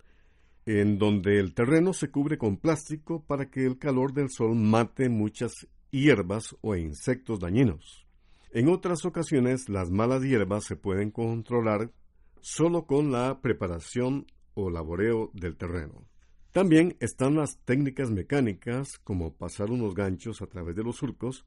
en 0.66 0.98
donde 0.98 1.40
el 1.40 1.54
terreno 1.54 1.94
se 1.94 2.10
cubre 2.10 2.38
con 2.38 2.58
plástico 2.58 3.24
para 3.26 3.50
que 3.50 3.66
el 3.66 3.78
calor 3.78 4.14
del 4.14 4.30
sol 4.30 4.56
mate 4.56 5.10
muchas 5.10 5.68
hierbas 5.92 6.56
o 6.62 6.76
insectos 6.76 7.40
dañinos. 7.40 8.06
En 8.52 8.70
otras 8.70 9.06
ocasiones, 9.06 9.68
las 9.68 9.90
malas 9.90 10.24
hierbas 10.24 10.64
se 10.66 10.76
pueden 10.76 11.12
controlar 11.12 11.92
solo 12.40 12.86
con 12.86 13.12
la 13.12 13.42
preparación 13.42 14.28
o 14.54 14.70
laboreo 14.70 15.32
del 15.34 15.58
terreno. 15.58 16.08
También 16.52 16.96
están 17.00 17.36
las 17.36 17.58
técnicas 17.66 18.12
mecánicas, 18.12 19.00
como 19.00 19.34
pasar 19.34 19.72
unos 19.72 19.96
ganchos 19.96 20.42
a 20.42 20.46
través 20.46 20.76
de 20.76 20.84
los 20.84 20.98
surcos 20.98 21.46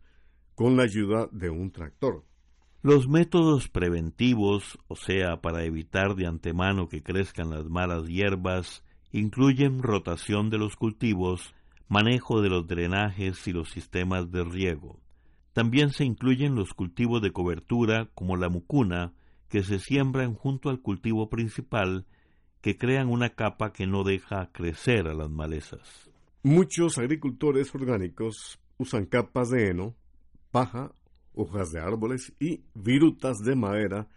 con 0.56 0.76
la 0.76 0.82
ayuda 0.82 1.28
de 1.30 1.48
un 1.48 1.70
tractor. 1.70 2.24
Los 2.82 3.08
métodos 3.08 3.68
preventivos, 3.68 4.78
o 4.88 4.96
sea, 4.96 5.40
para 5.40 5.64
evitar 5.64 6.16
de 6.16 6.26
antemano 6.26 6.88
que 6.88 7.02
crezcan 7.02 7.50
las 7.50 7.66
malas 7.66 8.08
hierbas, 8.08 8.82
incluyen 9.18 9.82
rotación 9.82 10.50
de 10.50 10.58
los 10.58 10.76
cultivos, 10.76 11.54
manejo 11.88 12.42
de 12.42 12.50
los 12.50 12.66
drenajes 12.66 13.46
y 13.46 13.52
los 13.52 13.70
sistemas 13.70 14.30
de 14.30 14.44
riego. 14.44 15.00
También 15.52 15.90
se 15.90 16.04
incluyen 16.04 16.54
los 16.54 16.74
cultivos 16.74 17.22
de 17.22 17.32
cobertura 17.32 18.10
como 18.14 18.36
la 18.36 18.50
mucuna, 18.50 19.14
que 19.48 19.62
se 19.62 19.78
siembran 19.78 20.34
junto 20.34 20.68
al 20.68 20.80
cultivo 20.80 21.30
principal, 21.30 22.04
que 22.60 22.76
crean 22.76 23.08
una 23.08 23.30
capa 23.30 23.72
que 23.72 23.86
no 23.86 24.04
deja 24.04 24.50
crecer 24.52 25.06
a 25.06 25.14
las 25.14 25.30
malezas. 25.30 26.10
Muchos 26.42 26.98
agricultores 26.98 27.74
orgánicos 27.74 28.58
usan 28.76 29.06
capas 29.06 29.48
de 29.48 29.70
heno, 29.70 29.94
paja, 30.50 30.92
hojas 31.32 31.70
de 31.70 31.80
árboles 31.80 32.34
y 32.38 32.64
virutas 32.74 33.38
de 33.38 33.56
madera 33.56 34.08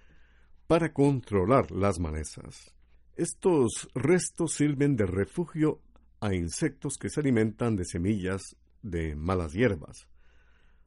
para 0.67 0.91
controlar 0.91 1.71
las 1.71 1.99
malezas. 1.99 2.73
Estos 3.15 3.89
restos 3.93 4.53
sirven 4.53 4.95
de 4.95 5.05
refugio 5.05 5.81
a 6.21 6.33
insectos 6.33 6.97
que 6.97 7.09
se 7.09 7.19
alimentan 7.19 7.75
de 7.75 7.85
semillas 7.85 8.55
de 8.81 9.15
malas 9.15 9.53
hierbas. 9.53 10.07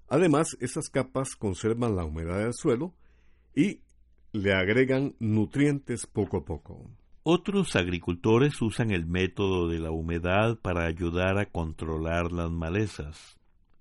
Además, 0.08 0.56
esas 0.60 0.88
capas 0.88 1.36
conservan 1.36 1.96
la 1.96 2.04
humedad 2.04 2.38
del 2.38 2.54
suelo 2.54 2.94
y 3.54 3.80
le 4.32 4.54
agregan 4.54 5.14
nutrientes 5.18 6.06
poco 6.06 6.38
a 6.38 6.44
poco. 6.44 6.90
Otros 7.22 7.76
agricultores 7.76 8.60
usan 8.60 8.90
el 8.90 9.06
método 9.06 9.68
de 9.68 9.78
la 9.78 9.90
humedad 9.90 10.58
para 10.58 10.86
ayudar 10.86 11.38
a 11.38 11.46
controlar 11.46 12.32
las 12.32 12.50
malezas. 12.50 13.38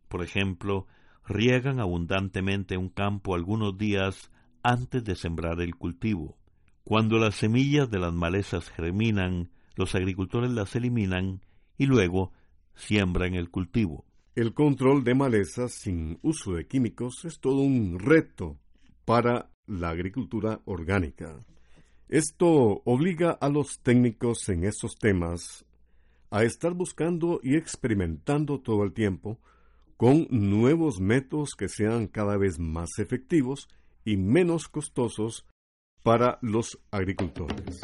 Por 0.07 0.23
ejemplo, 0.23 0.87
riegan 1.25 1.79
abundantemente 1.79 2.77
un 2.77 2.89
campo 2.89 3.33
algunos 3.33 3.77
días 3.77 4.29
antes 4.61 5.03
de 5.03 5.15
sembrar 5.15 5.59
el 5.61 5.75
cultivo. 5.75 6.37
Cuando 6.83 7.17
las 7.17 7.35
semillas 7.35 7.89
de 7.89 7.99
las 7.99 8.13
malezas 8.13 8.69
germinan, 8.69 9.49
los 9.75 9.95
agricultores 9.95 10.51
las 10.51 10.75
eliminan 10.75 11.41
y 11.77 11.85
luego 11.85 12.31
siembran 12.75 13.35
el 13.35 13.49
cultivo. 13.49 14.05
El 14.35 14.53
control 14.53 15.03
de 15.03 15.13
malezas 15.13 15.73
sin 15.73 16.19
uso 16.21 16.53
de 16.53 16.65
químicos 16.67 17.25
es 17.25 17.39
todo 17.39 17.57
un 17.57 17.99
reto 17.99 18.57
para 19.05 19.51
la 19.67 19.89
agricultura 19.89 20.61
orgánica. 20.65 21.37
Esto 22.07 22.81
obliga 22.85 23.31
a 23.31 23.49
los 23.49 23.79
técnicos 23.79 24.49
en 24.49 24.63
estos 24.63 24.95
temas 24.95 25.65
a 26.29 26.43
estar 26.43 26.73
buscando 26.73 27.39
y 27.43 27.55
experimentando 27.55 28.59
todo 28.59 28.83
el 28.83 28.93
tiempo 28.93 29.39
con 29.97 30.27
nuevos 30.29 30.99
métodos 30.99 31.51
que 31.55 31.69
sean 31.69 32.07
cada 32.07 32.37
vez 32.37 32.57
más 32.57 32.99
efectivos 32.99 33.69
y 34.03 34.17
menos 34.17 34.67
costosos 34.67 35.45
para 36.03 36.39
los 36.41 36.79
agricultores. 36.91 37.81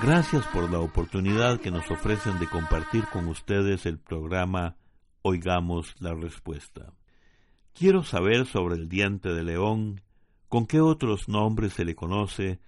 Gracias 0.00 0.46
por 0.46 0.70
la 0.70 0.78
oportunidad 0.78 1.60
que 1.60 1.72
nos 1.72 1.90
ofrecen 1.90 2.38
de 2.38 2.46
compartir 2.46 3.04
con 3.12 3.26
ustedes 3.26 3.84
el 3.84 3.98
programa 3.98 4.76
Oigamos 5.22 5.96
la 5.98 6.14
Respuesta. 6.14 6.92
Quiero 7.74 8.04
saber 8.04 8.46
sobre 8.46 8.76
el 8.76 8.88
diente 8.88 9.34
de 9.34 9.42
león, 9.42 10.00
con 10.48 10.66
qué 10.66 10.80
otros 10.80 11.28
nombres 11.28 11.72
se 11.72 11.84
le 11.84 11.96
conoce, 11.96 12.60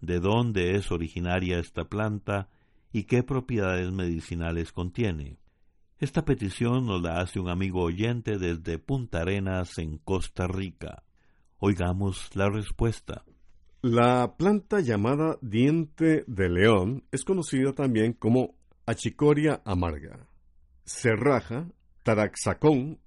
de 0.00 0.20
dónde 0.20 0.76
es 0.76 0.92
originaria 0.92 1.58
esta 1.58 1.86
planta 1.86 2.50
y 2.92 3.02
qué 3.02 3.24
propiedades 3.24 3.90
medicinales 3.90 4.70
contiene. 4.70 5.38
Esta 5.98 6.24
petición 6.24 6.86
nos 6.86 7.02
la 7.02 7.18
hace 7.18 7.40
un 7.40 7.48
amigo 7.48 7.82
oyente 7.82 8.38
desde 8.38 8.78
Punta 8.78 9.22
Arenas, 9.22 9.76
en 9.78 9.98
Costa 9.98 10.46
Rica. 10.46 11.02
Oigamos 11.58 12.30
la 12.36 12.48
respuesta. 12.48 13.24
La 13.88 14.34
planta 14.36 14.80
llamada 14.80 15.38
diente 15.40 16.24
de 16.26 16.48
león 16.48 17.04
es 17.12 17.24
conocida 17.24 17.72
también 17.72 18.14
como 18.14 18.56
achicoria 18.84 19.62
amarga, 19.64 20.26
cerraja, 20.84 21.68
taraxacón, 22.02 22.98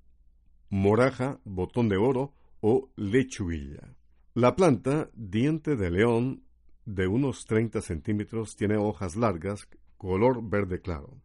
moraja, 0.70 1.42
botón 1.44 1.90
de 1.90 1.98
oro 1.98 2.34
o 2.62 2.92
lechuguilla. 2.96 3.94
La 4.36 4.56
planta 4.56 5.10
diente 5.14 5.76
de 5.76 5.92
león 5.92 6.44
de 6.86 7.08
unos 7.08 7.44
30 7.44 7.82
centímetros 7.82 8.56
tiene 8.56 8.78
hojas 8.78 9.18
largas, 9.18 9.68
color 9.98 10.50
verde 10.50 10.80
claro. 10.80 11.22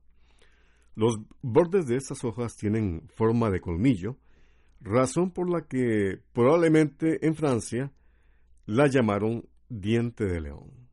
Los 0.97 1.21
bordes 1.43 1.87
de 1.87 1.95
estas 1.95 2.25
hojas 2.25 2.57
tienen 2.57 3.07
forma 3.07 3.51
de 3.51 3.61
colmillo, 3.61 4.17
razón 4.81 5.31
por 5.31 5.49
la 5.49 5.69
que 5.69 6.19
probablemente 6.33 7.25
en 7.25 7.37
Francia 7.37 7.93
la 8.67 8.87
llamaron 8.87 9.49
diente 9.69 10.25
de 10.25 10.41
león. 10.41 10.89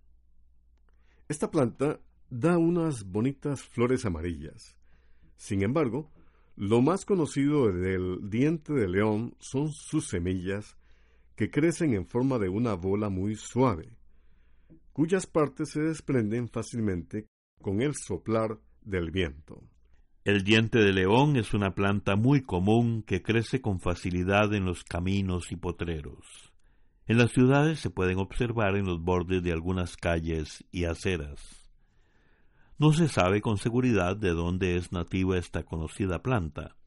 Esta 1.29 1.49
planta 1.49 1.99
da 2.29 2.57
unas 2.57 3.05
bonitas 3.05 3.61
flores 3.63 4.05
amarillas. 4.05 4.77
Sin 5.37 5.63
embargo, 5.63 6.11
lo 6.55 6.81
más 6.81 7.05
conocido 7.05 7.71
del 7.71 8.29
diente 8.29 8.73
de 8.73 8.87
león 8.87 9.35
son 9.39 9.71
sus 9.71 10.07
semillas 10.07 10.77
que 11.35 11.49
crecen 11.49 11.93
en 11.93 12.05
forma 12.05 12.37
de 12.37 12.49
una 12.49 12.73
bola 12.73 13.09
muy 13.09 13.35
suave, 13.35 13.97
cuyas 14.91 15.25
partes 15.25 15.69
se 15.69 15.81
desprenden 15.81 16.49
fácilmente 16.49 17.27
con 17.61 17.81
el 17.81 17.95
soplar 17.95 18.59
del 18.81 19.11
viento. 19.11 19.63
El 20.23 20.43
diente 20.43 20.79
de 20.79 20.93
león 20.93 21.37
es 21.37 21.53
una 21.53 21.73
planta 21.73 22.15
muy 22.15 22.41
común 22.41 23.01
que 23.01 23.23
crece 23.23 23.61
con 23.61 23.79
facilidad 23.79 24.53
en 24.53 24.65
los 24.65 24.83
caminos 24.83 25.51
y 25.51 25.55
potreros. 25.55 26.50
En 27.11 27.17
las 27.17 27.31
ciudades 27.31 27.81
se 27.81 27.89
pueden 27.89 28.19
observar 28.19 28.77
en 28.77 28.85
los 28.85 29.01
bordes 29.01 29.43
de 29.43 29.51
algunas 29.51 29.97
calles 29.97 30.63
y 30.71 30.85
aceras. 30.85 31.69
No 32.77 32.93
se 32.93 33.09
sabe 33.09 33.41
con 33.41 33.57
seguridad 33.57 34.15
de 34.15 34.29
dónde 34.29 34.77
es 34.77 34.93
nativa 34.93 35.37
esta 35.37 35.63
conocida 35.63 36.23
planta. 36.23 36.77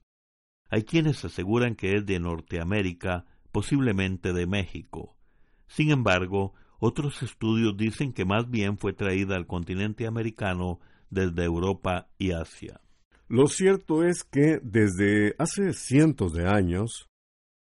Hay 0.70 0.84
quienes 0.84 1.22
aseguran 1.26 1.74
que 1.74 1.96
es 1.96 2.06
de 2.06 2.20
Norteamérica, 2.20 3.26
posiblemente 3.52 4.32
de 4.32 4.46
México. 4.46 5.14
Sin 5.66 5.90
embargo, 5.90 6.54
otros 6.78 7.22
estudios 7.22 7.76
dicen 7.76 8.14
que 8.14 8.24
más 8.24 8.48
bien 8.48 8.78
fue 8.78 8.94
traída 8.94 9.36
al 9.36 9.46
continente 9.46 10.06
americano 10.06 10.80
desde 11.10 11.44
Europa 11.44 12.08
y 12.16 12.30
Asia. 12.30 12.80
Lo 13.28 13.46
cierto 13.46 14.02
es 14.02 14.24
que 14.24 14.58
desde 14.62 15.34
hace 15.38 15.74
cientos 15.74 16.32
de 16.32 16.48
años, 16.48 17.10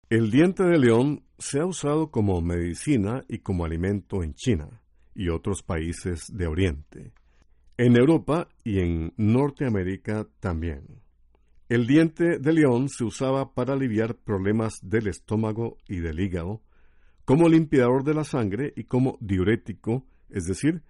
el 0.10 0.30
diente 0.30 0.63
de 0.63 0.78
león 0.78 1.24
se 1.39 1.60
ha 1.60 1.65
usado 1.65 2.12
como 2.12 2.39
medicina 2.41 3.24
y 3.28 3.39
como 3.39 3.65
alimento 3.65 4.22
en 4.22 4.36
China 4.36 4.82
y 5.15 5.30
otros 5.30 5.63
países 5.63 6.26
de 6.32 6.46
Oriente, 6.46 7.13
en 7.78 7.98
Europa 7.98 8.48
y 8.63 8.80
en 8.80 9.13
Norteamérica 9.18 10.28
también. 10.39 11.02
El 11.70 11.88
diente 11.88 12.38
de 12.38 12.54
león 12.54 12.89
se 12.89 13.04
usaba 13.04 13.56
para 13.56 13.74
aliviar 13.74 14.15
problemas 14.15 14.76
del 14.84 15.08
estómago 15.08 15.78
y 15.88 15.98
del 15.98 16.20
hígado, 16.20 16.62
como 17.26 17.50
limpiador 17.50 18.04
de 18.04 18.13
la 18.13 18.24
sangre 18.24 18.74
y 18.76 18.84
como 18.84 19.18
diurético, 19.20 20.06
es 20.30 20.44
decir, 20.44 20.84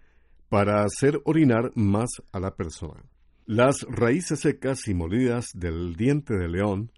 para 0.50 0.84
hacer 0.84 1.22
orinar 1.24 1.72
más 1.76 2.10
a 2.34 2.42
la 2.42 2.56
persona. 2.56 3.04
Las 3.46 3.84
raíces 3.90 4.42
secas 4.42 4.88
y 4.88 4.94
molidas 4.94 5.46
del 5.54 5.96
diente 5.96 6.36
de 6.36 6.50
león 6.50 6.92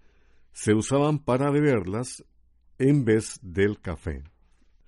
se 0.58 0.74
usaban 0.74 1.20
para 1.20 1.52
beberlas 1.52 2.26
en 2.80 3.06
vez 3.06 3.40
del 3.44 3.80
café. 3.80 4.24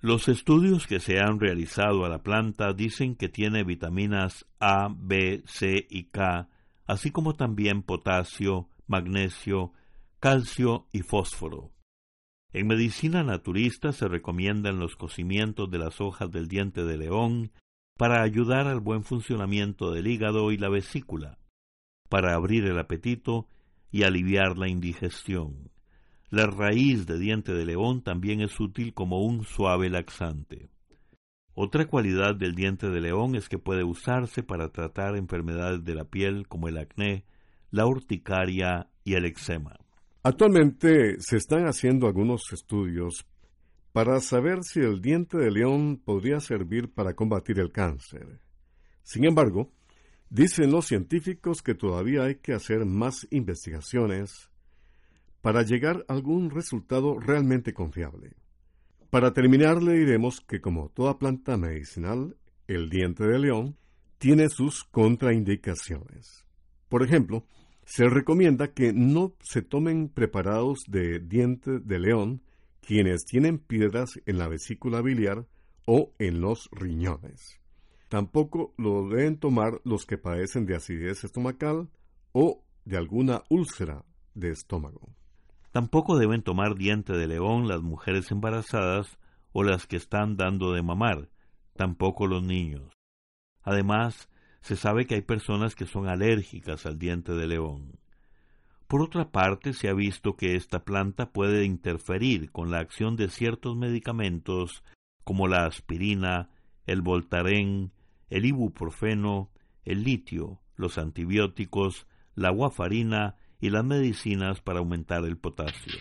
Los 0.00 0.26
estudios 0.26 0.88
que 0.88 0.98
se 0.98 1.20
han 1.20 1.38
realizado 1.38 2.04
a 2.04 2.08
la 2.08 2.24
planta 2.24 2.72
dicen 2.72 3.14
que 3.14 3.28
tiene 3.28 3.62
vitaminas 3.62 4.46
A, 4.58 4.88
B, 4.92 5.44
C 5.46 5.86
y 5.88 6.06
K, 6.06 6.48
así 6.86 7.12
como 7.12 7.36
también 7.36 7.84
potasio, 7.84 8.68
magnesio, 8.88 9.72
calcio 10.18 10.88
y 10.90 11.02
fósforo. 11.02 11.70
En 12.52 12.66
medicina 12.66 13.22
naturista 13.22 13.92
se 13.92 14.08
recomiendan 14.08 14.80
los 14.80 14.96
cocimientos 14.96 15.70
de 15.70 15.78
las 15.78 16.00
hojas 16.00 16.32
del 16.32 16.48
diente 16.48 16.82
de 16.82 16.96
león 16.96 17.52
para 17.96 18.22
ayudar 18.22 18.66
al 18.66 18.80
buen 18.80 19.04
funcionamiento 19.04 19.92
del 19.92 20.08
hígado 20.08 20.50
y 20.50 20.56
la 20.56 20.68
vesícula, 20.68 21.38
para 22.08 22.34
abrir 22.34 22.64
el 22.64 22.76
apetito 22.80 23.46
y 23.90 24.04
aliviar 24.04 24.56
la 24.56 24.68
indigestión. 24.68 25.70
La 26.30 26.46
raíz 26.46 27.06
de 27.06 27.18
diente 27.18 27.52
de 27.52 27.64
león 27.64 28.02
también 28.02 28.40
es 28.40 28.58
útil 28.60 28.94
como 28.94 29.24
un 29.24 29.44
suave 29.44 29.90
laxante. 29.90 30.70
Otra 31.54 31.86
cualidad 31.86 32.36
del 32.36 32.54
diente 32.54 32.88
de 32.88 33.00
león 33.00 33.34
es 33.34 33.48
que 33.48 33.58
puede 33.58 33.82
usarse 33.82 34.42
para 34.42 34.70
tratar 34.70 35.16
enfermedades 35.16 35.84
de 35.84 35.94
la 35.94 36.04
piel 36.04 36.46
como 36.46 36.68
el 36.68 36.78
acné, 36.78 37.24
la 37.70 37.86
urticaria 37.86 38.88
y 39.04 39.14
el 39.14 39.24
eczema. 39.24 39.76
Actualmente 40.22 41.16
se 41.18 41.36
están 41.36 41.64
haciendo 41.64 42.06
algunos 42.06 42.52
estudios 42.52 43.26
para 43.92 44.20
saber 44.20 44.62
si 44.62 44.80
el 44.80 45.00
diente 45.00 45.36
de 45.36 45.50
león 45.50 46.00
podría 46.04 46.38
servir 46.40 46.92
para 46.92 47.14
combatir 47.14 47.58
el 47.58 47.72
cáncer. 47.72 48.40
Sin 49.02 49.24
embargo, 49.24 49.72
dicen 50.30 50.70
los 50.70 50.86
científicos 50.86 51.60
que 51.60 51.74
todavía 51.74 52.22
hay 52.22 52.36
que 52.36 52.54
hacer 52.54 52.86
más 52.86 53.26
investigaciones 53.30 54.50
para 55.42 55.62
llegar 55.62 56.04
a 56.08 56.14
algún 56.14 56.50
resultado 56.50 57.18
realmente 57.18 57.74
confiable. 57.74 58.32
Para 59.10 59.32
terminar 59.32 59.82
le 59.82 59.94
diremos 59.94 60.40
que 60.40 60.60
como 60.60 60.88
toda 60.90 61.18
planta 61.18 61.56
medicinal, 61.56 62.36
el 62.68 62.88
diente 62.88 63.24
de 63.24 63.38
león 63.40 63.76
tiene 64.18 64.48
sus 64.48 64.84
contraindicaciones. 64.84 66.46
Por 66.88 67.02
ejemplo, 67.02 67.44
se 67.84 68.08
recomienda 68.08 68.72
que 68.72 68.92
no 68.92 69.34
se 69.40 69.62
tomen 69.62 70.08
preparados 70.08 70.84
de 70.86 71.18
diente 71.18 71.80
de 71.80 71.98
león 71.98 72.42
quienes 72.80 73.24
tienen 73.24 73.58
piedras 73.58 74.20
en 74.26 74.38
la 74.38 74.46
vesícula 74.46 75.02
biliar 75.02 75.46
o 75.86 76.12
en 76.18 76.40
los 76.40 76.68
riñones. 76.70 77.59
Tampoco 78.10 78.74
lo 78.76 79.08
deben 79.08 79.38
tomar 79.38 79.80
los 79.84 80.04
que 80.04 80.18
padecen 80.18 80.66
de 80.66 80.74
acidez 80.74 81.22
estomacal 81.22 81.88
o 82.32 82.64
de 82.84 82.96
alguna 82.96 83.44
úlcera 83.48 84.04
de 84.34 84.50
estómago. 84.50 85.14
Tampoco 85.70 86.18
deben 86.18 86.42
tomar 86.42 86.74
diente 86.74 87.12
de 87.12 87.28
león 87.28 87.68
las 87.68 87.82
mujeres 87.82 88.32
embarazadas 88.32 89.16
o 89.52 89.62
las 89.62 89.86
que 89.86 89.94
están 89.94 90.36
dando 90.36 90.72
de 90.72 90.82
mamar, 90.82 91.28
tampoco 91.76 92.26
los 92.26 92.42
niños. 92.42 92.92
Además, 93.62 94.28
se 94.60 94.74
sabe 94.74 95.06
que 95.06 95.14
hay 95.14 95.22
personas 95.22 95.76
que 95.76 95.86
son 95.86 96.08
alérgicas 96.08 96.86
al 96.86 96.98
diente 96.98 97.32
de 97.34 97.46
león. 97.46 98.00
Por 98.88 99.02
otra 99.02 99.30
parte, 99.30 99.72
se 99.72 99.88
ha 99.88 99.94
visto 99.94 100.34
que 100.34 100.56
esta 100.56 100.84
planta 100.84 101.30
puede 101.30 101.64
interferir 101.64 102.50
con 102.50 102.72
la 102.72 102.80
acción 102.80 103.14
de 103.14 103.28
ciertos 103.28 103.76
medicamentos 103.76 104.82
como 105.22 105.46
la 105.46 105.64
aspirina, 105.64 106.50
el 106.86 107.02
voltaren, 107.02 107.92
el 108.30 108.46
ibuprofeno, 108.46 109.50
el 109.84 110.04
litio, 110.04 110.60
los 110.76 110.96
antibióticos, 110.98 112.06
la 112.34 112.50
guafarina 112.50 113.36
y 113.60 113.70
las 113.70 113.84
medicinas 113.84 114.60
para 114.60 114.78
aumentar 114.78 115.24
el 115.24 115.36
potasio. 115.36 115.98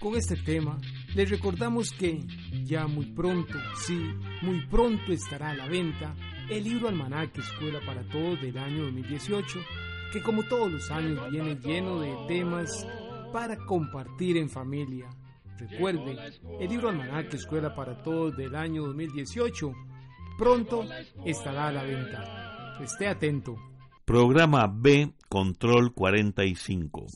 Con 0.00 0.14
este 0.14 0.36
tema, 0.36 0.78
les 1.14 1.28
recordamos 1.28 1.90
que 1.92 2.20
ya 2.64 2.86
muy 2.86 3.06
pronto, 3.06 3.58
sí, 3.76 3.98
muy 4.42 4.66
pronto 4.66 5.12
estará 5.12 5.50
a 5.50 5.56
la 5.56 5.68
venta 5.68 6.14
el 6.48 6.64
libro 6.64 6.88
Almanaque 6.88 7.40
Escuela 7.40 7.80
para 7.84 8.06
Todos 8.08 8.40
del 8.40 8.56
año 8.56 8.84
2018 8.84 9.58
que 10.12 10.22
como 10.22 10.44
todos 10.44 10.70
los 10.70 10.90
años 10.90 11.30
viene 11.30 11.56
lleno 11.56 12.00
de 12.00 12.14
temas 12.28 12.86
para 13.32 13.56
compartir 13.66 14.36
en 14.36 14.48
familia. 14.48 15.08
Recuerde, 15.58 16.16
el 16.60 16.68
libro 16.68 16.90
Almanaque 16.90 17.36
Escuela 17.36 17.74
para 17.74 18.02
Todos 18.02 18.36
del 18.36 18.54
año 18.54 18.84
2018 18.86 19.72
pronto 20.36 20.84
estará 21.24 21.68
a 21.68 21.72
la 21.72 21.82
venta. 21.82 22.78
Esté 22.82 23.08
atento. 23.08 23.56
Programa 24.04 24.66
B 24.66 25.12
Control 25.28 25.92
45. 25.92 27.06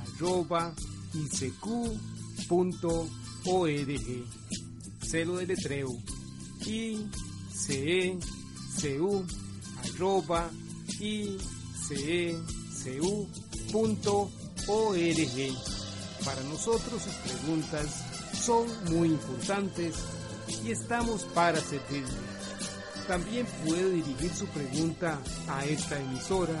arroba 0.00 0.74
Celo 5.02 5.36
de 5.36 5.46
letreo. 5.46 5.88
I 6.66 7.08
c 7.52 7.68
e 7.98 8.18
para 16.24 16.42
nosotros 16.42 17.02
sus 17.02 17.14
preguntas 17.14 17.86
son 18.32 18.66
muy 18.90 19.08
importantes 19.08 19.94
y 20.64 20.72
estamos 20.72 21.22
para 21.34 21.60
servirle. 21.60 22.08
También 23.06 23.46
puede 23.64 23.92
dirigir 23.92 24.34
su 24.34 24.46
pregunta 24.46 25.20
a 25.48 25.64
esta 25.64 26.00
emisora 26.00 26.60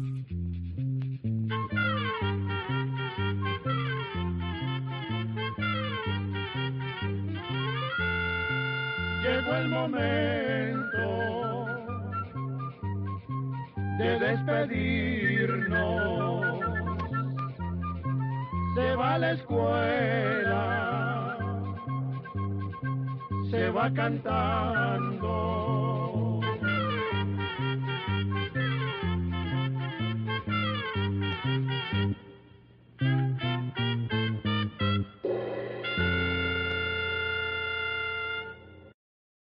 Va 23.81 23.89
cantando 23.89 25.20